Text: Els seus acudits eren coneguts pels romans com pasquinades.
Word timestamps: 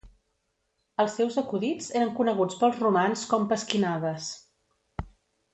Els 1.03 1.17
seus 1.19 1.37
acudits 1.41 1.91
eren 1.99 2.15
coneguts 2.21 2.59
pels 2.63 2.81
romans 2.87 3.29
com 3.35 3.47
pasquinades. 3.55 4.35